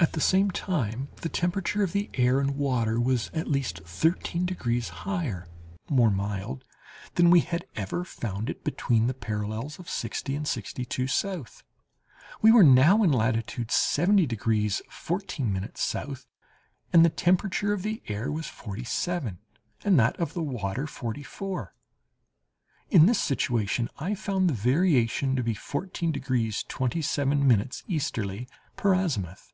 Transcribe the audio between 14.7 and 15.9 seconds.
14'